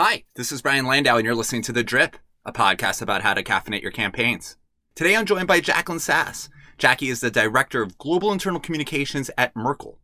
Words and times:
Hi, 0.00 0.22
this 0.36 0.52
is 0.52 0.62
Brian 0.62 0.86
Landau, 0.86 1.16
and 1.16 1.24
you're 1.24 1.34
listening 1.34 1.62
to 1.62 1.72
The 1.72 1.82
Drip, 1.82 2.18
a 2.44 2.52
podcast 2.52 3.02
about 3.02 3.22
how 3.22 3.34
to 3.34 3.42
caffeinate 3.42 3.82
your 3.82 3.90
campaigns. 3.90 4.56
Today 4.94 5.16
I'm 5.16 5.26
joined 5.26 5.48
by 5.48 5.60
Jaclyn 5.60 5.98
Sass. 5.98 6.48
Jackie 6.76 7.08
is 7.08 7.18
the 7.18 7.32
Director 7.32 7.82
of 7.82 7.98
Global 7.98 8.30
Internal 8.30 8.60
Communications 8.60 9.28
at 9.36 9.56
Merkle. 9.56 9.98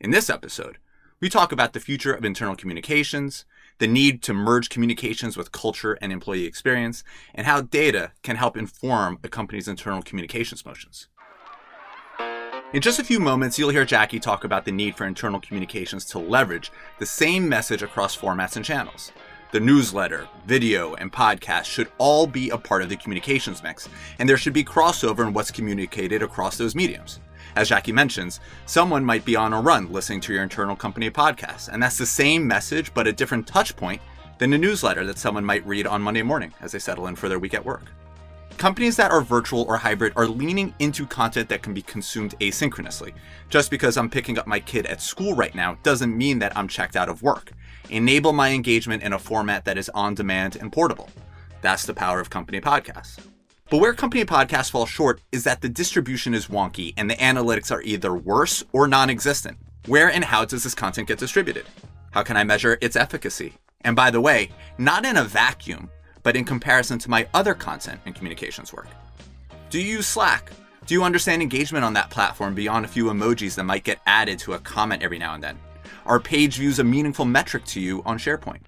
In 0.00 0.10
this 0.10 0.28
episode, 0.28 0.78
we 1.20 1.28
talk 1.28 1.52
about 1.52 1.74
the 1.74 1.78
future 1.78 2.12
of 2.12 2.24
internal 2.24 2.56
communications, 2.56 3.44
the 3.78 3.86
need 3.86 4.20
to 4.24 4.34
merge 4.34 4.68
communications 4.68 5.36
with 5.36 5.52
culture 5.52 5.92
and 6.02 6.10
employee 6.10 6.44
experience, 6.44 7.04
and 7.32 7.46
how 7.46 7.60
data 7.60 8.10
can 8.24 8.34
help 8.34 8.56
inform 8.56 9.20
a 9.22 9.28
company's 9.28 9.68
internal 9.68 10.02
communications 10.02 10.66
motions. 10.66 11.06
In 12.72 12.82
just 12.82 12.98
a 12.98 13.04
few 13.04 13.20
moments, 13.20 13.60
you'll 13.60 13.70
hear 13.70 13.84
Jackie 13.84 14.18
talk 14.18 14.42
about 14.42 14.64
the 14.64 14.72
need 14.72 14.96
for 14.96 15.06
internal 15.06 15.38
communications 15.38 16.04
to 16.06 16.18
leverage 16.18 16.72
the 16.98 17.06
same 17.06 17.48
message 17.48 17.80
across 17.80 18.16
formats 18.16 18.56
and 18.56 18.64
channels. 18.64 19.12
The 19.52 19.60
newsletter, 19.60 20.28
video, 20.44 20.94
and 20.94 21.12
podcast 21.12 21.66
should 21.66 21.86
all 21.98 22.26
be 22.26 22.50
a 22.50 22.58
part 22.58 22.82
of 22.82 22.88
the 22.88 22.96
communications 22.96 23.62
mix, 23.62 23.88
and 24.18 24.28
there 24.28 24.36
should 24.36 24.52
be 24.52 24.64
crossover 24.64 25.24
in 25.24 25.32
what's 25.32 25.52
communicated 25.52 26.20
across 26.20 26.58
those 26.58 26.74
mediums. 26.74 27.20
As 27.54 27.68
Jackie 27.68 27.92
mentions, 27.92 28.40
someone 28.66 29.04
might 29.04 29.24
be 29.24 29.36
on 29.36 29.52
a 29.52 29.60
run 29.60 29.92
listening 29.92 30.20
to 30.22 30.32
your 30.32 30.42
internal 30.42 30.74
company 30.74 31.08
podcast, 31.10 31.68
and 31.68 31.80
that's 31.80 31.96
the 31.96 32.04
same 32.04 32.44
message 32.44 32.92
but 32.92 33.06
a 33.06 33.12
different 33.12 33.46
touch 33.46 33.76
point 33.76 34.02
than 34.38 34.52
a 34.52 34.58
newsletter 34.58 35.06
that 35.06 35.16
someone 35.16 35.44
might 35.44 35.64
read 35.64 35.86
on 35.86 36.02
Monday 36.02 36.22
morning 36.22 36.52
as 36.60 36.72
they 36.72 36.80
settle 36.80 37.06
in 37.06 37.14
for 37.14 37.28
their 37.28 37.38
week 37.38 37.54
at 37.54 37.64
work. 37.64 37.92
Companies 38.58 38.96
that 38.96 39.10
are 39.10 39.20
virtual 39.20 39.62
or 39.68 39.76
hybrid 39.76 40.14
are 40.16 40.26
leaning 40.26 40.74
into 40.78 41.06
content 41.06 41.48
that 41.50 41.62
can 41.62 41.72
be 41.72 41.82
consumed 41.82 42.34
asynchronously. 42.40 43.12
Just 43.48 43.70
because 43.70 43.96
I'm 43.96 44.10
picking 44.10 44.38
up 44.38 44.46
my 44.46 44.58
kid 44.58 44.86
at 44.86 45.02
school 45.02 45.34
right 45.34 45.54
now 45.54 45.76
doesn't 45.82 46.16
mean 46.16 46.38
that 46.40 46.56
I'm 46.56 46.66
checked 46.66 46.96
out 46.96 47.10
of 47.10 47.22
work. 47.22 47.52
Enable 47.90 48.32
my 48.32 48.50
engagement 48.50 49.02
in 49.02 49.12
a 49.12 49.18
format 49.18 49.64
that 49.64 49.78
is 49.78 49.88
on 49.90 50.14
demand 50.14 50.56
and 50.56 50.72
portable. 50.72 51.08
That's 51.60 51.86
the 51.86 51.94
power 51.94 52.20
of 52.20 52.30
company 52.30 52.60
podcasts. 52.60 53.18
But 53.70 53.78
where 53.78 53.94
company 53.94 54.24
podcasts 54.24 54.70
fall 54.70 54.86
short 54.86 55.20
is 55.32 55.44
that 55.44 55.60
the 55.60 55.68
distribution 55.68 56.34
is 56.34 56.46
wonky 56.46 56.94
and 56.96 57.10
the 57.10 57.16
analytics 57.16 57.72
are 57.72 57.82
either 57.82 58.14
worse 58.14 58.64
or 58.72 58.86
non 58.86 59.10
existent. 59.10 59.58
Where 59.86 60.10
and 60.10 60.24
how 60.24 60.44
does 60.44 60.64
this 60.64 60.74
content 60.74 61.08
get 61.08 61.18
distributed? 61.18 61.66
How 62.10 62.22
can 62.22 62.36
I 62.36 62.44
measure 62.44 62.78
its 62.80 62.96
efficacy? 62.96 63.54
And 63.82 63.94
by 63.94 64.10
the 64.10 64.20
way, 64.20 64.50
not 64.78 65.04
in 65.04 65.16
a 65.16 65.24
vacuum, 65.24 65.90
but 66.22 66.36
in 66.36 66.44
comparison 66.44 66.98
to 67.00 67.10
my 67.10 67.28
other 67.34 67.54
content 67.54 68.00
and 68.04 68.14
communications 68.14 68.72
work. 68.72 68.88
Do 69.70 69.80
you 69.80 69.98
use 69.98 70.06
Slack? 70.06 70.50
Do 70.86 70.94
you 70.94 71.02
understand 71.02 71.42
engagement 71.42 71.84
on 71.84 71.94
that 71.94 72.10
platform 72.10 72.54
beyond 72.54 72.84
a 72.84 72.88
few 72.88 73.06
emojis 73.06 73.56
that 73.56 73.64
might 73.64 73.84
get 73.84 74.00
added 74.06 74.38
to 74.40 74.54
a 74.54 74.58
comment 74.58 75.02
every 75.02 75.18
now 75.18 75.34
and 75.34 75.42
then? 75.42 75.58
Are 76.04 76.20
page 76.20 76.56
views 76.56 76.78
a 76.78 76.84
meaningful 76.84 77.24
metric 77.24 77.64
to 77.66 77.80
you 77.80 78.02
on 78.04 78.18
SharePoint? 78.18 78.62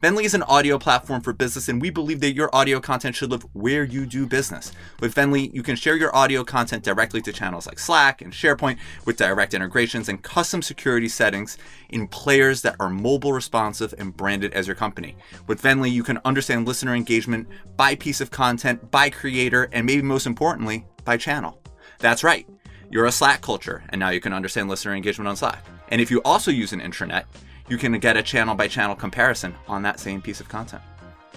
Vennly 0.00 0.22
is 0.22 0.34
an 0.34 0.44
audio 0.44 0.78
platform 0.78 1.20
for 1.20 1.32
business, 1.32 1.68
and 1.68 1.82
we 1.82 1.90
believe 1.90 2.20
that 2.20 2.32
your 2.32 2.54
audio 2.54 2.78
content 2.78 3.16
should 3.16 3.32
live 3.32 3.44
where 3.52 3.82
you 3.82 4.06
do 4.06 4.28
business. 4.28 4.70
With 5.00 5.12
Vennly, 5.12 5.52
you 5.52 5.64
can 5.64 5.74
share 5.74 5.96
your 5.96 6.14
audio 6.14 6.44
content 6.44 6.84
directly 6.84 7.20
to 7.22 7.32
channels 7.32 7.66
like 7.66 7.80
Slack 7.80 8.22
and 8.22 8.32
SharePoint 8.32 8.78
with 9.06 9.16
direct 9.16 9.54
integrations 9.54 10.08
and 10.08 10.22
custom 10.22 10.62
security 10.62 11.08
settings 11.08 11.58
in 11.88 12.06
players 12.06 12.62
that 12.62 12.76
are 12.78 12.88
mobile 12.88 13.32
responsive 13.32 13.92
and 13.98 14.16
branded 14.16 14.52
as 14.54 14.68
your 14.68 14.76
company. 14.76 15.16
With 15.48 15.60
Vennly, 15.60 15.90
you 15.90 16.04
can 16.04 16.20
understand 16.24 16.68
listener 16.68 16.94
engagement 16.94 17.48
by 17.76 17.96
piece 17.96 18.20
of 18.20 18.30
content, 18.30 18.92
by 18.92 19.10
creator, 19.10 19.68
and 19.72 19.84
maybe 19.84 20.02
most 20.02 20.26
importantly, 20.26 20.86
by 21.04 21.16
channel. 21.16 21.60
That's 21.98 22.22
right. 22.22 22.48
You're 22.88 23.06
a 23.06 23.10
Slack 23.10 23.40
culture, 23.40 23.82
and 23.88 23.98
now 23.98 24.10
you 24.10 24.20
can 24.20 24.32
understand 24.32 24.68
listener 24.68 24.94
engagement 24.94 25.26
on 25.26 25.34
Slack. 25.34 25.64
And 25.90 26.00
if 26.00 26.10
you 26.10 26.20
also 26.24 26.50
use 26.50 26.72
an 26.72 26.80
intranet, 26.80 27.24
you 27.68 27.78
can 27.78 27.98
get 27.98 28.16
a 28.16 28.22
channel 28.22 28.54
by 28.54 28.68
channel 28.68 28.96
comparison 28.96 29.54
on 29.66 29.82
that 29.82 30.00
same 30.00 30.22
piece 30.22 30.40
of 30.40 30.48
content. 30.48 30.82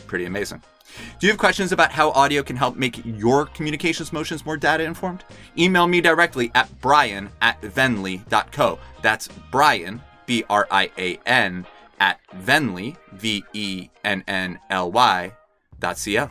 Pretty 0.08 0.26
amazing. 0.26 0.62
Do 1.20 1.28
you 1.28 1.32
have 1.32 1.40
questions 1.40 1.72
about 1.72 1.92
how 1.92 2.12
audio 2.12 2.44
can 2.44 2.56
help 2.56 2.76
make 2.76 3.02
your 3.06 3.46
communications 3.46 4.12
motions 4.12 4.46
more 4.46 4.58
data 4.58 4.84
informed? 4.84 5.24
Email 5.58 5.88
me 5.88 6.02
directly 6.02 6.52
at 6.54 6.70
brian 6.82 7.30
at 7.42 7.62
vennly.co. 7.62 8.80
That's 9.02 9.30
Brian, 9.52 10.02
B 10.26 10.44
R 10.50 10.68
I 10.70 10.92
A 10.98 11.18
N, 11.26 11.66
at 12.00 12.20
vennly, 12.44 12.98
V 13.14 13.44
E 13.54 13.90
N 14.04 14.24
N 14.28 14.60
L 14.70 14.92
Y, 14.92 15.32
dot 15.80 15.98
C 15.98 16.20
O. 16.20 16.30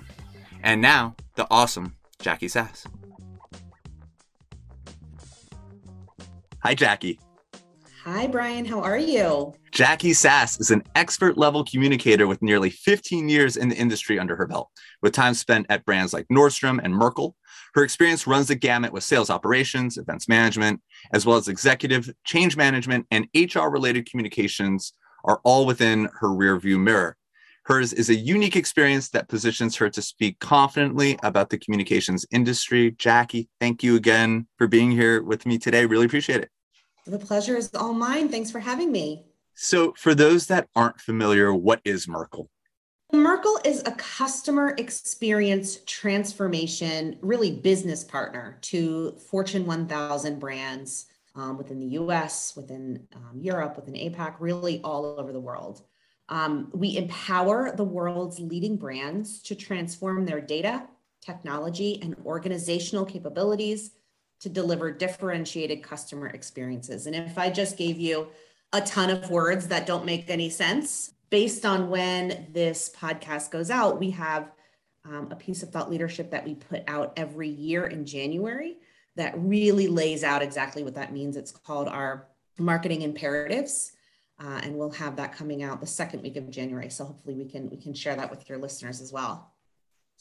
And 0.63 0.83
now, 0.83 1.17
the 1.37 1.47
awesome 1.51 1.97
Jackie 2.19 2.49
Sass. 2.49 2.87
Hi, 6.63 6.75
Jackie. 6.75 7.19
Hi, 8.05 8.27
Brian. 8.27 8.65
How 8.65 8.81
are 8.81 8.97
you? 8.97 9.53
Jackie 9.73 10.15
Sass 10.15 10.59
is 10.59 10.71
an 10.71 10.83
expert 10.95 11.37
level 11.37 11.63
communicator 11.65 12.27
with 12.27 12.41
nearly 12.41 12.71
15 12.71 13.29
years 13.29 13.59
in 13.59 13.69
the 13.69 13.77
industry 13.77 14.19
under 14.19 14.37
her 14.37 14.47
belt, 14.47 14.71
with 15.03 15.13
time 15.13 15.35
spent 15.35 15.67
at 15.69 15.85
brands 15.85 16.15
like 16.15 16.27
Nordstrom 16.33 16.81
and 16.83 16.95
Merkle. 16.95 17.37
Her 17.75 17.85
experience 17.85 18.27
runs 18.27 18.49
the 18.49 18.55
gamut 18.55 18.95
with 18.95 19.05
sales 19.05 19.29
operations, 19.29 19.99
events 19.99 20.31
management, 20.31 20.81
as 21.13 21.27
well 21.27 21.37
as 21.37 21.49
executive, 21.49 22.09
change 22.25 22.57
management, 22.57 23.07
and 23.11 23.29
HR 23.35 23.69
related 23.69 24.11
communications 24.11 24.95
are 25.25 25.43
all 25.45 25.67
within 25.67 26.09
her 26.21 26.29
rearview 26.29 26.81
mirror. 26.81 27.19
Hers 27.65 27.93
is 27.93 28.09
a 28.09 28.15
unique 28.15 28.57
experience 28.57 29.11
that 29.11 29.29
positions 29.29 29.77
her 29.77 29.91
to 29.91 30.01
speak 30.01 30.39
confidently 30.41 31.19
about 31.23 31.51
the 31.51 31.59
communications 31.59 32.25
industry. 32.31 32.93
Jackie, 32.93 33.51
thank 33.61 33.83
you 33.83 33.97
again 33.97 34.47
for 34.57 34.67
being 34.67 34.91
here 34.91 35.23
with 35.23 35.45
me 35.45 35.59
today. 35.59 35.85
Really 35.85 36.07
appreciate 36.07 36.41
it. 36.41 36.51
The 37.07 37.19
pleasure 37.19 37.57
is 37.57 37.71
all 37.75 37.93
mine. 37.93 38.29
Thanks 38.29 38.51
for 38.51 38.61
having 38.61 38.93
me. 38.93 39.25
So, 39.55 39.93
for 39.97 40.15
those 40.15 40.47
that 40.47 40.69
aren't 40.75 41.01
familiar, 41.01 41.53
what 41.53 41.81
is 41.85 42.09
Merkle? 42.09 42.49
Merkle 43.13 43.59
is 43.65 43.83
a 43.85 43.93
customer 43.93 44.75
experience 44.79 45.81
transformation, 45.85 47.19
really 47.21 47.51
business 47.51 48.05
partner 48.05 48.59
to 48.63 49.17
Fortune 49.29 49.67
1000 49.67 50.39
brands 50.39 51.07
um, 51.35 51.59
within 51.59 51.81
the 51.81 51.99
US, 51.99 52.55
within 52.57 53.07
um, 53.15 53.41
Europe, 53.41 53.77
within 53.77 53.95
APAC, 53.95 54.37
really 54.39 54.81
all 54.83 55.05
over 55.19 55.33
the 55.33 55.41
world. 55.41 55.83
Um, 56.29 56.71
we 56.73 56.97
empower 56.97 57.75
the 57.75 57.85
world's 57.85 58.39
leading 58.39 58.77
brands 58.77 59.43
to 59.43 59.57
transform 59.57 60.25
their 60.25 60.41
data, 60.41 60.87
technology, 61.21 62.01
and 62.03 62.15
organizational 62.25 63.05
capabilities 63.05 63.91
to 64.41 64.49
deliver 64.49 64.91
differentiated 64.91 65.83
customer 65.83 66.29
experiences. 66.29 67.07
And 67.07 67.15
if 67.15 67.39
I 67.39 67.51
just 67.51 67.77
gave 67.77 67.99
you 67.99 68.29
a 68.73 68.81
ton 68.81 69.11
of 69.11 69.31
words 69.31 69.69
that 69.69 69.87
don't 69.87 70.05
make 70.05 70.31
any 70.31 70.51
sense, 70.51 71.13
based 71.29 71.65
on 71.65 71.91
when 71.91 72.49
this 72.53 72.95
podcast 72.99 73.51
goes 73.51 73.71
out, 73.71 74.01
we 74.01 74.11
have 74.11 74.53
um, 75.05 75.29
a 75.31 75.37
piece 75.37 75.63
of 75.63 75.71
thought 75.71 75.91
leadership 75.91 76.31
that 76.31 76.45
we 76.45 76.55
put 76.55 76.83
out 76.89 77.13
every 77.17 77.49
year 77.49 77.87
in 77.87 78.05
January 78.05 78.77
that 79.17 79.35
really 79.37 79.87
lays 79.87 80.25
out 80.25 80.43
exactly 80.43 80.83
what 80.83 80.95
that 80.95 81.13
means. 81.13 81.37
It's 81.37 81.53
called 81.53 81.89
our 81.89 82.29
marketing 82.59 83.03
imperatives. 83.03 83.93
Uh, 84.43 84.59
and 84.63 84.75
we'll 84.75 84.91
have 84.91 85.17
that 85.17 85.35
coming 85.35 85.63
out 85.63 85.81
the 85.81 85.87
second 85.87 86.23
week 86.23 86.37
of 86.37 86.49
January. 86.51 86.89
So 86.89 87.05
hopefully 87.05 87.35
we 87.35 87.45
can 87.45 87.69
we 87.69 87.77
can 87.77 87.93
share 87.93 88.17
that 88.17 88.31
with 88.31 88.49
your 88.49 88.57
listeners 88.57 89.03
as 89.03 89.13
well. 89.13 89.53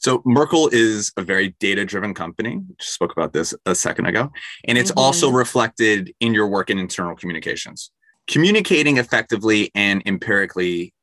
So 0.00 0.22
Merkle 0.24 0.68
is 0.72 1.12
a 1.18 1.22
very 1.22 1.54
data-driven 1.60 2.14
company. 2.14 2.56
We 2.56 2.74
just 2.78 2.94
spoke 2.94 3.12
about 3.12 3.34
this 3.34 3.54
a 3.66 3.74
second 3.74 4.06
ago, 4.06 4.32
and 4.66 4.78
it's 4.78 4.90
mm-hmm. 4.90 4.98
also 4.98 5.30
reflected 5.30 6.14
in 6.20 6.32
your 6.32 6.48
work 6.48 6.70
in 6.70 6.78
internal 6.78 7.14
communications. 7.14 7.90
Communicating 8.26 8.96
effectively 8.96 9.70
and 9.74 10.02
empirically, 10.06 10.94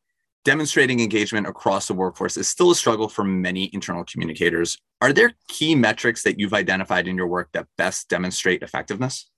demonstrating 0.46 1.00
engagement 1.00 1.46
across 1.46 1.88
the 1.88 1.94
workforce 1.94 2.38
is 2.38 2.48
still 2.48 2.72
a 2.72 2.76
struggle 2.76 3.08
for 3.08 3.24
many 3.24 3.70
internal 3.72 4.04
communicators. 4.04 4.80
Are 5.00 5.14
there 5.14 5.34
key 5.48 5.76
metrics 5.76 6.24
that 6.24 6.40
you've 6.40 6.54
identified 6.54 7.08
in 7.08 7.16
your 7.16 7.28
work 7.28 7.50
that 7.52 7.68
best 7.78 8.10
demonstrate 8.10 8.64
effectiveness? 8.64 9.30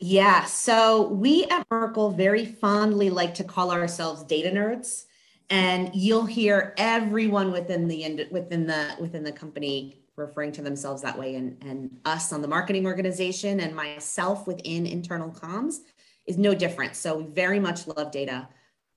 Yeah, 0.00 0.44
so 0.44 1.08
we 1.08 1.44
at 1.44 1.66
Merkle 1.70 2.12
very 2.12 2.46
fondly 2.46 3.10
like 3.10 3.34
to 3.34 3.44
call 3.44 3.72
ourselves 3.72 4.24
data 4.24 4.48
nerds 4.50 5.04
and 5.50 5.90
you'll 5.94 6.26
hear 6.26 6.74
everyone 6.76 7.52
within 7.52 7.88
the 7.88 8.26
within 8.30 8.66
the 8.66 8.96
within 9.00 9.22
the 9.22 9.32
company 9.32 10.02
referring 10.16 10.50
to 10.52 10.62
themselves 10.62 11.02
that 11.02 11.18
way. 11.18 11.36
And 11.36 11.56
and 11.62 11.98
us 12.04 12.32
on 12.32 12.42
the 12.42 12.48
marketing 12.48 12.86
organization 12.86 13.60
and 13.60 13.74
myself 13.74 14.46
within 14.46 14.86
internal 14.86 15.30
comms 15.30 15.76
is 16.26 16.38
no 16.38 16.54
different. 16.54 16.96
So 16.96 17.18
we 17.18 17.24
very 17.24 17.60
much 17.60 17.86
love 17.86 18.10
data. 18.10 18.48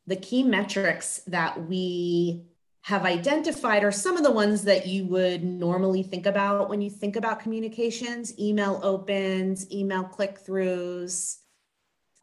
The 0.08 0.16
key 0.16 0.44
metrics 0.44 1.22
that 1.28 1.68
we 1.68 2.46
have 2.82 3.06
identified 3.06 3.84
are 3.84 3.92
some 3.92 4.18
of 4.18 4.24
the 4.24 4.32
ones 4.32 4.64
that 4.64 4.88
you 4.88 5.06
would 5.06 5.44
normally 5.44 6.02
think 6.02 6.26
about 6.26 6.70
when 6.70 6.82
you 6.82 6.90
think 6.90 7.16
about 7.16 7.40
communications 7.40 8.38
email 8.40 8.80
opens 8.82 9.72
email 9.72 10.04
click 10.04 10.40
throughs 10.44 11.38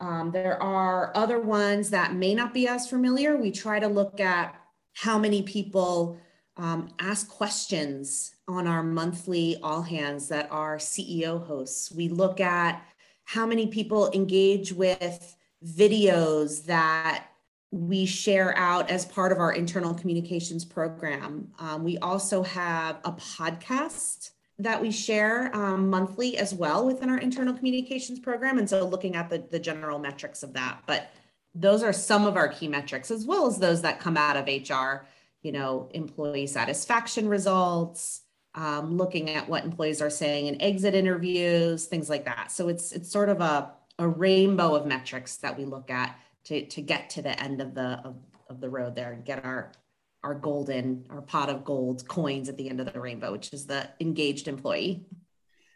um, 0.01 0.31
there 0.31 0.63
are 0.63 1.13
other 1.15 1.41
ones 1.41 1.91
that 1.91 2.15
may 2.15 2.35
not 2.35 2.53
be 2.53 2.69
as 2.69 2.89
familiar. 2.89 3.37
We 3.37 3.51
try 3.51 3.81
to 3.81 3.89
look 3.89 4.21
at 4.21 4.55
how 4.95 5.19
many 5.19 5.43
people 5.43 6.19
um, 6.57 6.91
ask 6.99 7.29
questions 7.29 8.35
on 8.49 8.67
our 8.67 8.83
monthly 8.83 9.57
all 9.63 9.83
hands 9.83 10.29
that 10.29 10.49
are 10.51 10.79
CEO 10.79 11.47
hosts. 11.47 11.93
We 11.93 12.09
look 12.09 12.41
at 12.41 12.83
how 13.25 13.47
many 13.47 13.67
people 13.67 14.11
engage 14.13 14.73
with 14.73 15.37
videos 15.65 16.65
that 16.67 17.27
we 17.71 18.07
share 18.07 18.57
out 18.57 18.91
as 18.91 19.05
part 19.05 19.33
of 19.33 19.39
our 19.39 19.53
internal 19.53 19.93
communications 19.93 20.65
program. 20.65 21.49
Um, 21.59 21.85
we 21.85 21.99
also 21.99 22.43
have 22.43 23.01
a 23.05 23.13
podcast 23.13 24.31
that 24.59 24.81
we 24.81 24.91
share 24.91 25.55
um, 25.55 25.91
monthly 25.91 26.39
as 26.39 26.55
well 26.55 26.87
within 26.87 27.11
our 27.11 27.19
internal 27.19 27.53
communications 27.53 28.19
program. 28.19 28.59
And 28.59 28.69
so 28.69 28.87
looking 28.87 29.15
at 29.15 29.29
the, 29.29 29.39
the 29.51 29.59
general 29.59 29.99
metrics 29.99 30.43
of 30.43 30.55
that. 30.55 30.83
But 30.87 31.11
those 31.55 31.83
are 31.83 31.93
some 31.93 32.27
of 32.27 32.37
our 32.37 32.49
key 32.49 32.69
metrics, 32.69 33.11
as 33.11 33.27
well 33.27 33.47
as 33.47 33.59
those 33.59 33.83
that 33.83 34.01
come 34.01 34.17
out 34.17 34.37
of 34.37 34.47
HR, 34.47 35.07
you 35.43 35.53
know, 35.53 35.89
employee 35.93 36.47
satisfaction 36.47 37.29
results, 37.29 38.23
um, 38.55 38.97
looking 38.97 39.31
at 39.31 39.49
what 39.49 39.65
employees 39.65 40.01
are 40.01 40.11
saying 40.11 40.47
in 40.47 40.61
exit 40.63 40.95
interviews, 40.95 41.87
things 41.87 42.09
like 42.09 42.25
that. 42.25 42.51
So 42.51 42.69
it's 42.69 42.93
it's 42.93 43.11
sort 43.11 43.29
of 43.29 43.41
a, 43.41 43.71
a 43.99 44.09
rainbow 44.09 44.75
of 44.75 44.87
metrics 44.87 45.37
that 45.39 45.57
we 45.57 45.65
look 45.65 45.91
at 45.91 46.19
to, 46.45 46.65
to 46.67 46.81
get 46.81 47.11
to 47.11 47.23
the 47.23 47.39
end 47.43 47.61
of 47.61 47.75
the 47.75 48.01
of, 48.05 48.17
of 48.49 48.61
the 48.61 48.71
road 48.71 48.95
there 48.95 49.13
and 49.13 49.25
get 49.25 49.45
our 49.45 49.73
our 50.27 50.35
golden 50.35 51.07
our 51.09 51.23
pot 51.23 51.49
of 51.49 51.65
gold 51.65 52.07
coins 52.09 52.49
at 52.49 52.57
the 52.57 52.69
end 52.69 52.81
of 52.81 52.93
the 52.93 53.01
rainbow, 53.01 53.31
which 53.31 53.53
is 53.53 53.67
the 53.67 53.89
engaged 54.01 54.49
employee. 54.49 55.07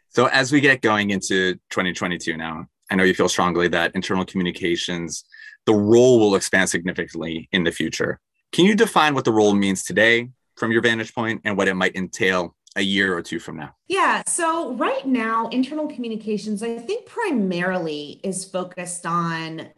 So 0.09 0.25
as 0.25 0.51
we 0.51 0.59
get 0.59 0.81
going 0.81 1.11
into 1.11 1.53
2022 1.69 2.35
now, 2.35 2.67
I 2.91 2.95
know 2.95 3.03
you 3.03 3.13
feel 3.13 3.29
strongly 3.29 3.69
that 3.69 3.95
internal 3.95 4.25
communications, 4.25 5.23
the 5.65 5.73
role 5.73 6.19
will 6.19 6.35
expand 6.35 6.69
significantly 6.69 7.47
in 7.53 7.63
the 7.63 7.71
future. 7.71 8.19
Can 8.51 8.65
you 8.65 8.75
define 8.75 9.15
what 9.15 9.23
the 9.23 9.31
role 9.31 9.53
means 9.53 9.85
today 9.85 10.29
from 10.57 10.73
your 10.73 10.81
vantage 10.81 11.15
point 11.15 11.39
and 11.45 11.55
what 11.55 11.69
it 11.69 11.75
might 11.75 11.95
entail 11.95 12.53
a 12.75 12.81
year 12.81 13.15
or 13.15 13.21
two 13.21 13.39
from 13.39 13.55
now? 13.55 13.73
Yeah. 13.87 14.23
So, 14.27 14.73
right 14.73 15.05
now, 15.07 15.47
internal 15.47 15.87
communications, 15.87 16.61
I 16.61 16.77
think 16.77 17.05
primarily 17.05 18.19
is 18.21 18.43
focused 18.43 19.05
on 19.05 19.69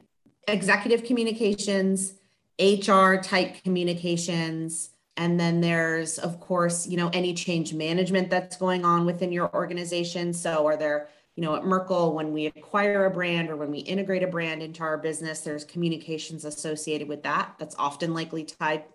executive 0.48 1.04
communications, 1.04 2.14
HR 2.60 3.16
type 3.16 3.64
communications. 3.64 4.92
And 5.18 5.40
then 5.40 5.62
there's, 5.62 6.18
of 6.18 6.40
course, 6.40 6.88
you 6.88 6.98
know, 6.98 7.10
any 7.14 7.34
change 7.34 7.74
management 7.74 8.30
that's 8.30 8.58
going 8.58 8.84
on 8.84 9.06
within 9.06 9.32
your 9.32 9.54
organization. 9.54 10.34
So, 10.34 10.66
are 10.66 10.78
there, 10.78 11.10
you 11.36 11.44
know, 11.44 11.56
at 11.56 11.66
Merkle, 11.66 12.14
when 12.14 12.34
we 12.34 12.48
acquire 12.48 13.06
a 13.06 13.12
brand 13.12 13.50
or 13.50 13.56
when 13.56 13.72
we 13.72 13.80
integrate 13.80 14.24
a 14.24 14.28
brand 14.28 14.64
into 14.64 14.82
our 14.82 14.98
business, 14.98 15.42
there's 15.42 15.66
communications 15.66 16.46
associated 16.46 17.08
with 17.08 17.24
that. 17.24 17.56
That's 17.60 17.76
often 17.78 18.14
likely 18.14 18.44
tied 18.44 18.86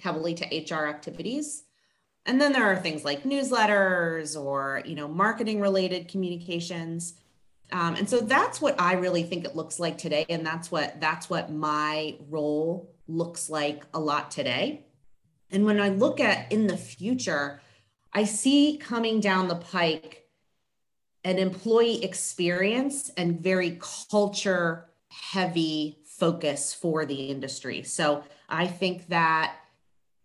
heavily 0.00 0.34
to 0.34 0.74
HR 0.74 0.86
activities 0.86 1.64
and 2.26 2.40
then 2.40 2.52
there 2.52 2.64
are 2.64 2.76
things 2.76 3.04
like 3.04 3.22
newsletters 3.24 4.40
or 4.40 4.82
you 4.84 4.94
know 4.94 5.08
marketing 5.08 5.60
related 5.60 6.08
communications 6.08 7.14
um, 7.72 7.94
and 7.94 8.08
so 8.08 8.20
that's 8.20 8.60
what 8.60 8.80
i 8.80 8.94
really 8.94 9.22
think 9.22 9.44
it 9.44 9.56
looks 9.56 9.78
like 9.78 9.96
today 9.98 10.24
and 10.28 10.44
that's 10.44 10.70
what 10.70 11.00
that's 11.00 11.30
what 11.30 11.50
my 11.50 12.16
role 12.28 12.90
looks 13.10 13.50
like 13.50 13.84
a 13.92 14.00
lot 14.00 14.30
today. 14.30 14.86
And 15.50 15.64
when 15.64 15.80
i 15.80 15.88
look 15.88 16.20
at 16.20 16.50
in 16.52 16.66
the 16.66 16.76
future 16.76 17.60
i 18.12 18.24
see 18.24 18.78
coming 18.78 19.20
down 19.20 19.48
the 19.48 19.56
pike 19.56 20.24
an 21.24 21.38
employee 21.38 22.02
experience 22.02 23.10
and 23.16 23.40
very 23.40 23.78
culture 24.08 24.88
heavy 25.08 25.98
focus 26.06 26.72
for 26.72 27.04
the 27.04 27.26
industry. 27.26 27.82
So 27.82 28.22
i 28.48 28.66
think 28.66 29.08
that 29.08 29.56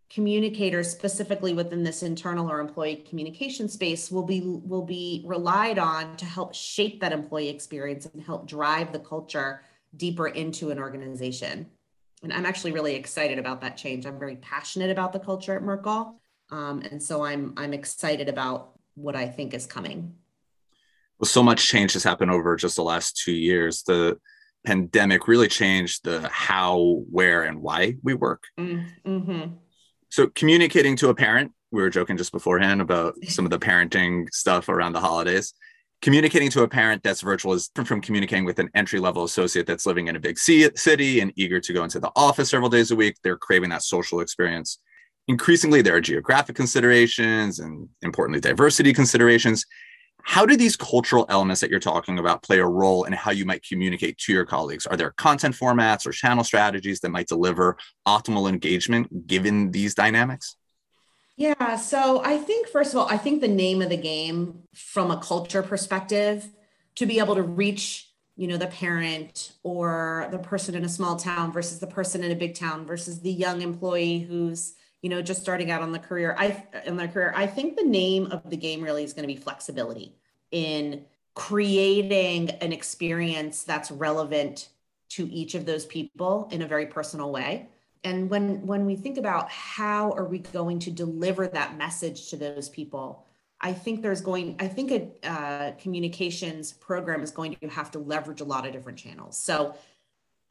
communicators 0.10 0.90
specifically 0.90 1.54
within 1.54 1.84
this 1.84 2.04
internal 2.04 2.50
or 2.50 2.60
employee 2.60 3.04
communication 3.10 3.68
space 3.68 4.12
will 4.12 4.24
be 4.24 4.42
will 4.42 4.86
be 4.86 5.24
relied 5.26 5.80
on 5.80 6.16
to 6.18 6.26
help 6.26 6.54
shape 6.54 7.02
that 7.02 7.12
employee 7.12 7.50
experience 7.50 8.06
and 8.06 8.22
help 8.22 8.48
drive 8.48 8.94
the 8.94 9.00
culture 9.00 9.62
deeper 9.98 10.28
into 10.28 10.70
an 10.70 10.80
organization 10.80 11.66
and 12.26 12.34
i'm 12.34 12.46
actually 12.46 12.72
really 12.72 12.96
excited 12.96 13.40
about 13.40 13.62
that 13.62 13.78
change. 13.78 14.06
I'm 14.06 14.20
very 14.20 14.36
passionate 14.36 14.90
about 14.90 15.14
the 15.14 15.20
culture 15.20 15.56
at 15.56 15.64
merkle 15.64 16.20
um, 16.52 16.82
and 16.92 17.02
so 17.02 17.24
i'm 17.24 17.54
i'm 17.58 17.74
excited 17.74 18.28
about 18.30 18.74
what 18.96 19.16
i 19.16 19.28
think 19.28 19.54
is 19.54 19.66
coming. 19.66 20.16
Well 21.20 21.28
so 21.28 21.42
much 21.42 21.68
change 21.68 21.94
has 21.94 22.04
happened 22.04 22.32
over 22.32 22.56
just 22.58 22.76
the 22.76 22.84
last 22.84 23.22
two 23.24 23.32
years. 23.32 23.84
The 23.84 24.20
pandemic 24.66 25.28
really 25.28 25.48
changed 25.48 26.04
the 26.04 26.28
how 26.28 27.04
where 27.10 27.44
and 27.44 27.62
why 27.62 27.96
we 28.04 28.14
work. 28.14 28.44
Mm-hmm. 28.60 29.54
So 30.10 30.28
communicating 30.28 30.96
to 30.98 31.10
a 31.10 31.16
parent, 31.16 31.52
we 31.72 31.82
were 31.82 31.90
joking 31.90 32.18
just 32.18 32.32
beforehand 32.32 32.82
about 32.82 33.16
some 33.26 33.46
of 33.46 33.52
the 33.52 33.60
parenting 33.60 34.34
stuff 34.34 34.70
around 34.70 34.94
the 34.94 35.00
holidays. 35.00 35.54
Communicating 36.02 36.50
to 36.52 36.62
a 36.62 36.68
parent 36.68 37.02
that's 37.04 37.22
virtual 37.22 37.54
is 37.54 37.68
different 37.70 37.88
from 37.88 38.02
communicating 38.02 38.46
with 38.46 38.60
an 38.60 38.70
entry 38.76 39.00
level 39.00 39.24
associate 39.24 39.66
that's 39.66 39.86
living 39.86 40.08
in 40.08 40.16
a 40.16 40.20
big 40.20 40.38
city 40.38 41.20
and 41.20 41.34
eager 41.36 41.60
to 41.60 41.74
go 41.74 41.84
into 41.84 42.00
the 42.00 42.12
office 42.16 42.50
several 42.50 42.70
days 42.70 42.92
a 42.92 42.96
week. 42.96 43.16
They're 43.24 43.38
craving 43.38 43.70
that 43.70 43.82
social 43.82 44.20
experience. 44.20 44.80
Increasingly, 45.28 45.82
there 45.82 45.96
are 45.96 46.02
geographic 46.02 46.56
considerations 46.56 47.60
and 47.60 47.90
importantly, 48.04 48.40
diversity 48.40 48.94
considerations. 48.94 49.66
How 50.22 50.46
do 50.46 50.56
these 50.58 50.76
cultural 50.76 51.26
elements 51.30 51.62
that 51.62 51.70
you're 51.70 51.80
talking 51.80 52.20
about 52.20 52.44
play 52.44 52.60
a 52.60 52.66
role 52.66 53.06
in 53.06 53.14
how 53.14 53.32
you 53.32 53.46
might 53.46 53.64
communicate 53.64 54.18
to 54.20 54.34
your 54.34 54.46
colleagues? 54.46 54.86
Are 54.86 54.98
there 54.98 55.12
content 55.12 55.56
formats 55.56 56.06
or 56.06 56.12
channel 56.12 56.44
strategies 56.44 57.00
that 57.00 57.10
might 57.10 57.28
deliver 57.28 57.78
optimal 58.08 58.50
engagement 58.50 59.28
given 59.28 59.72
these 59.72 59.96
dynamics? 59.96 60.56
Yeah, 61.38 61.76
so 61.76 62.22
I 62.24 62.38
think, 62.38 62.70
first 62.70 62.94
of 62.94 63.00
all, 63.00 63.08
I 63.10 63.18
think 63.18 63.42
the 63.42 63.48
name 63.48 63.82
of 63.82 63.90
the 63.90 63.98
game 63.98 64.64
from 64.74 65.12
a 65.12 65.18
culture 65.18 65.62
perspective 65.62 66.48
to 66.96 67.06
be 67.06 67.20
able 67.20 67.36
to 67.36 67.42
reach 67.44 68.10
you 68.38 68.48
know 68.48 68.58
the 68.58 68.68
parent 68.68 69.54
or 69.64 70.28
the 70.32 70.38
person 70.38 70.76
in 70.76 70.84
a 70.84 70.90
small 70.90 71.16
town 71.16 71.54
versus 71.54 71.80
the 71.80 71.88
person 71.88 72.22
in 72.24 72.32
a 72.32 72.36
big 72.36 72.54
town 72.54 72.86
versus 72.86 73.22
the 73.22 73.32
young 73.32 73.62
employee 73.62 74.20
who's 74.20 74.76
you 75.02 75.10
know, 75.10 75.22
just 75.22 75.40
starting 75.40 75.70
out 75.70 75.84
on 75.84 75.92
the 75.92 76.00
career, 76.00 76.36
I 76.36 76.64
in 76.86 76.98
their 76.98 77.08
career, 77.08 77.32
I 77.36 77.46
think 77.46 77.78
the 77.78 77.84
name 77.84 78.26
of 78.32 78.50
the 78.50 78.58
game 78.58 78.82
really 78.82 79.04
is 79.04 79.14
going 79.14 79.22
to 79.28 79.32
be 79.32 79.40
flexibility 79.40 80.16
in 80.50 81.06
creating 81.36 82.50
an 82.50 82.74
experience 82.74 83.64
that's 83.64 83.92
relevant 83.92 84.70
to 85.10 85.32
each 85.32 85.54
of 85.54 85.68
those 85.68 85.86
people 85.86 86.50
in 86.52 86.64
a 86.64 86.68
very 86.68 86.88
personal 86.88 87.32
way. 87.32 87.70
And 88.06 88.30
when 88.30 88.66
when 88.66 88.86
we 88.86 88.96
think 88.96 89.18
about 89.18 89.52
how 89.52 90.12
are 90.12 90.26
we 90.26 90.40
going 90.40 90.80
to 90.80 90.92
deliver 90.92 91.48
that 91.48 91.78
message 91.78 92.30
to 92.30 92.38
those 92.38 92.70
people, 92.70 93.26
I 93.60 93.74
think 93.74 94.02
there's 94.02 94.22
going, 94.22 94.56
I 94.60 94.68
think 94.68 94.92
a 94.92 95.30
uh, 95.30 95.72
communications 95.74 96.72
program 96.74 97.24
is 97.24 97.32
going 97.32 97.56
to 97.56 97.68
have 97.68 97.92
to 97.92 98.00
leverage 98.00 98.42
a 98.42 98.46
lot 98.46 98.66
of 98.66 98.74
different 98.74 98.98
channels. 98.98 99.38
So 99.38 99.76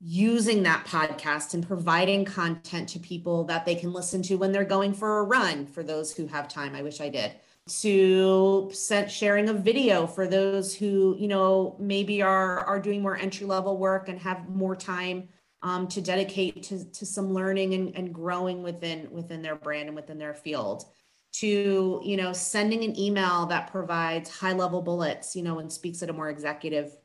using 0.00 0.64
that 0.64 0.84
podcast 0.84 1.54
and 1.54 1.66
providing 1.66 2.24
content 2.24 2.88
to 2.90 2.98
people 2.98 3.44
that 3.44 3.64
they 3.64 3.74
can 3.74 3.92
listen 3.92 4.20
to 4.20 4.34
when 4.36 4.52
they're 4.52 4.64
going 4.64 4.92
for 4.92 5.20
a 5.20 5.22
run 5.22 5.64
for 5.66 5.82
those 5.82 6.12
who 6.12 6.26
have 6.26 6.46
time 6.46 6.74
i 6.74 6.82
wish 6.82 7.00
i 7.00 7.08
did 7.08 7.32
to 7.66 8.70
sharing 9.08 9.48
a 9.48 9.54
video 9.54 10.06
for 10.06 10.26
those 10.26 10.74
who 10.74 11.16
you 11.18 11.26
know 11.26 11.74
maybe 11.78 12.20
are 12.20 12.58
are 12.66 12.78
doing 12.78 13.00
more 13.00 13.16
entry 13.16 13.46
level 13.46 13.78
work 13.78 14.08
and 14.10 14.18
have 14.18 14.46
more 14.50 14.76
time 14.76 15.26
um, 15.64 15.88
to 15.88 16.00
dedicate 16.00 16.62
to, 16.64 16.84
to 16.92 17.04
some 17.04 17.34
learning 17.34 17.74
and, 17.74 17.96
and 17.96 18.14
growing 18.14 18.62
within 18.62 19.10
within 19.10 19.42
their 19.42 19.56
brand 19.56 19.88
and 19.88 19.96
within 19.96 20.18
their 20.18 20.34
field 20.34 20.84
to 21.32 22.00
you 22.04 22.16
know 22.16 22.32
sending 22.32 22.84
an 22.84 22.96
email 22.98 23.46
that 23.46 23.72
provides 23.72 24.30
high 24.30 24.52
level 24.52 24.80
bullets 24.80 25.34
you 25.34 25.42
know 25.42 25.58
and 25.58 25.72
speaks 25.72 26.02
at 26.02 26.10
a 26.10 26.12
more 26.12 26.28
executive 26.28 26.96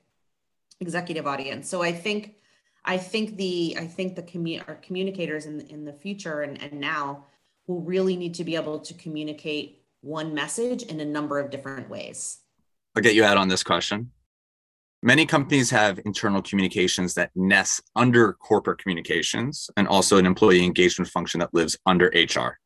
executive 0.80 1.26
audience 1.26 1.68
so 1.68 1.82
i 1.82 1.92
think 1.92 2.36
I 2.86 2.98
think 2.98 3.38
the 3.38 3.76
I 3.80 3.86
think 3.86 4.16
the 4.16 4.24
commu- 4.24 4.64
our 4.68 4.76
communicators 4.76 5.46
in 5.46 5.62
in 5.62 5.86
the 5.86 5.94
future 5.94 6.42
and, 6.42 6.62
and 6.62 6.80
now 6.80 7.26
will 7.68 7.82
really 7.82 8.16
need 8.16 8.34
to 8.36 8.44
be 8.44 8.56
able 8.56 8.80
to 8.80 8.94
communicate 8.94 9.84
one 10.02 10.34
message 10.34 10.84
in 10.84 11.00
a 11.00 11.06
number 11.06 11.40
of 11.40 11.52
different 11.52 11.90
ways. 11.90 12.40
I'll 12.96 13.04
get 13.04 13.16
you 13.16 13.24
out 13.24 13.38
on 13.38 13.48
this 13.48 13.64
question. 13.64 14.12
Many 15.02 15.26
companies 15.26 15.70
have 15.70 16.00
internal 16.06 16.42
communications 16.42 17.14
that 17.14 17.32
nest 17.36 17.82
under 17.96 18.34
corporate 18.34 18.80
communications 18.80 19.70
and 19.78 19.88
also 19.88 20.18
an 20.18 20.26
employee 20.26 20.64
engagement 20.64 21.10
function 21.10 21.40
that 21.40 21.54
lives 21.54 21.78
under 21.86 22.08
HR. 22.08 22.58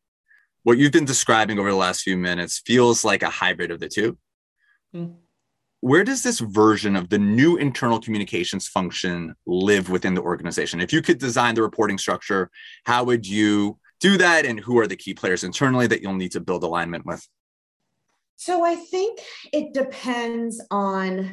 What 0.64 0.78
you've 0.78 0.92
been 0.92 1.06
describing 1.06 1.60
over 1.60 1.70
the 1.70 1.78
last 1.78 2.02
few 2.02 2.18
minutes 2.18 2.62
feels 2.66 3.06
like 3.06 3.22
a 3.22 3.30
hybrid 3.30 3.70
of 3.70 3.80
the 3.80 3.90
two. 3.90 4.18
Mm 4.96 5.16
where 5.84 6.06
does 6.06 6.24
this 6.24 6.40
version 6.40 6.96
of 6.96 7.10
the 7.10 7.18
new 7.18 7.58
internal 7.58 8.00
communications 8.00 8.70
function 8.70 9.36
live 9.46 9.90
within 9.90 10.14
the 10.14 10.22
organization? 10.22 10.80
If 10.80 10.94
you 10.94 11.02
could 11.02 11.18
design 11.18 11.56
the 11.56 11.62
reporting 11.62 11.98
structure, 11.98 12.50
how 12.86 13.04
would 13.04 13.28
you 13.28 13.78
do 14.00 14.18
that? 14.18 14.46
And 14.46 14.58
who 14.58 14.80
are 14.80 14.88
the 14.88 14.96
key 14.96 15.14
players 15.14 15.44
internally 15.44 15.88
that 15.88 16.02
you'll 16.02 16.14
need 16.14 16.32
to 16.32 16.40
build 16.40 16.64
alignment 16.64 17.06
with? 17.06 17.28
So 18.38 18.64
I 18.64 18.76
think 18.76 19.20
it 19.52 19.74
depends 19.74 20.66
on 20.72 21.32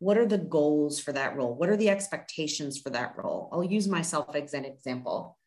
what 0.00 0.16
are 0.16 0.26
the 0.26 0.38
goals 0.38 0.98
for 0.98 1.12
that 1.12 1.36
role? 1.36 1.54
What 1.54 1.68
are 1.68 1.76
the 1.76 1.90
expectations 1.90 2.78
for 2.78 2.90
that 2.90 3.14
role? 3.16 3.48
I'll 3.52 3.62
use 3.62 3.86
myself 3.86 4.34
as 4.34 4.54
an 4.54 4.64
example. 4.64 5.38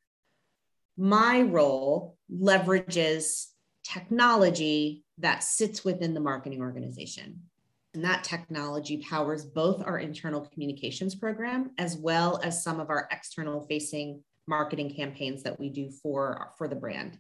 My 0.96 1.42
role 1.42 2.18
leverages 2.32 3.48
technology 3.84 5.04
that 5.18 5.44
sits 5.44 5.84
within 5.84 6.14
the 6.14 6.20
marketing 6.20 6.62
organization. 6.62 7.42
And 7.96 8.06
that 8.06 8.24
technology 8.24 9.04
powers 9.08 9.44
both 9.44 9.84
our 9.84 10.00
internal 10.00 10.42
communications 10.42 11.16
program 11.16 11.72
as 11.78 11.98
well 11.98 12.40
as 12.44 12.64
some 12.64 12.80
of 12.80 12.90
our 12.90 13.08
external 13.12 13.66
facing 13.68 14.24
marketing 14.48 14.94
campaigns 14.96 15.44
that 15.44 15.60
we 15.60 15.70
do 15.70 15.90
for, 15.90 16.52
for 16.58 16.68
the 16.68 16.76
brand. 16.76 17.18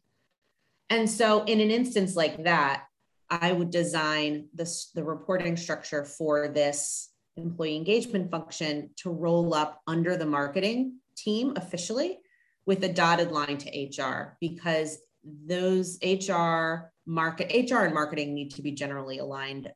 And 0.89 1.09
so, 1.09 1.43
in 1.45 1.59
an 1.59 1.71
instance 1.71 2.15
like 2.15 2.43
that, 2.43 2.83
I 3.29 3.51
would 3.51 3.71
design 3.71 4.49
this, 4.53 4.91
the 4.93 5.03
reporting 5.03 5.57
structure 5.57 6.05
for 6.05 6.47
this 6.47 7.09
employee 7.37 7.75
engagement 7.75 8.29
function 8.29 8.89
to 8.97 9.09
roll 9.09 9.53
up 9.53 9.81
under 9.87 10.15
the 10.15 10.25
marketing 10.25 10.97
team 11.15 11.53
officially 11.55 12.19
with 12.65 12.83
a 12.83 12.89
dotted 12.89 13.31
line 13.31 13.57
to 13.57 14.03
HR 14.03 14.37
because 14.39 14.99
those 15.45 15.97
HR 16.03 16.91
market 17.05 17.71
HR 17.71 17.79
and 17.79 17.93
marketing 17.93 18.33
need 18.33 18.51
to 18.51 18.61
be 18.61 18.71
generally 18.71 19.19
aligned 19.19 19.71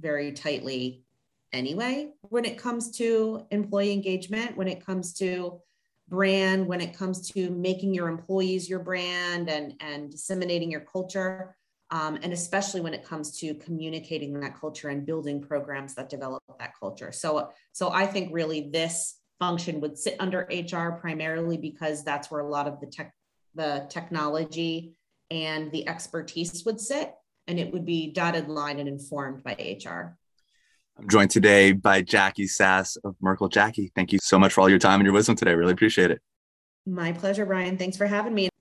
very 0.00 0.32
tightly 0.32 1.04
anyway 1.52 2.10
when 2.22 2.44
it 2.44 2.58
comes 2.58 2.90
to 2.96 3.46
employee 3.50 3.92
engagement 3.92 4.56
when 4.56 4.68
it 4.68 4.84
comes 4.84 5.12
to 5.12 5.60
brand 6.08 6.66
when 6.66 6.80
it 6.80 6.96
comes 6.96 7.30
to 7.30 7.50
making 7.50 7.94
your 7.94 8.08
employees 8.08 8.68
your 8.68 8.78
brand 8.78 9.48
and 9.48 9.74
and 9.80 10.10
disseminating 10.10 10.70
your 10.70 10.80
culture 10.80 11.54
um, 11.92 12.18
and 12.22 12.32
especially 12.32 12.80
when 12.80 12.94
it 12.94 13.04
comes 13.04 13.38
to 13.38 13.54
communicating 13.54 14.40
that 14.40 14.58
culture 14.58 14.88
and 14.88 15.06
building 15.06 15.40
programs 15.40 15.94
that 15.94 16.08
develop 16.08 16.42
that 16.58 16.72
culture. 16.78 17.12
So 17.12 17.50
so 17.72 17.90
i 17.90 18.06
think 18.06 18.32
really 18.32 18.70
this 18.70 19.18
function 19.38 19.80
would 19.80 19.98
sit 19.98 20.16
under 20.20 20.48
hr 20.50 20.92
primarily 21.00 21.56
because 21.56 22.04
that's 22.04 22.30
where 22.30 22.40
a 22.40 22.48
lot 22.48 22.68
of 22.68 22.80
the 22.80 22.86
tech 22.86 23.12
the 23.54 23.86
technology 23.90 24.94
and 25.30 25.72
the 25.72 25.88
expertise 25.88 26.64
would 26.64 26.80
sit 26.80 27.12
and 27.48 27.58
it 27.58 27.72
would 27.72 27.84
be 27.84 28.12
dotted 28.12 28.48
line 28.48 28.78
and 28.78 28.88
informed 28.88 29.42
by 29.42 29.52
hr 29.84 30.16
i'm 30.98 31.08
joined 31.08 31.30
today 31.30 31.72
by 31.72 32.00
jackie 32.00 32.46
sass 32.46 32.96
of 32.96 33.16
merkle 33.20 33.48
jackie. 33.48 33.90
Thank 33.94 34.12
you 34.12 34.18
so 34.22 34.38
much 34.38 34.52
for 34.52 34.60
all 34.60 34.68
your 34.68 34.78
time 34.78 35.00
and 35.00 35.04
your 35.04 35.14
wisdom 35.14 35.34
today. 35.34 35.54
Really 35.54 35.72
appreciate 35.72 36.10
it. 36.10 36.20
My 36.86 37.12
pleasure 37.12 37.46
brian. 37.46 37.76
Thanks 37.76 37.96
for 37.96 38.06
having 38.06 38.34
me 38.34 38.51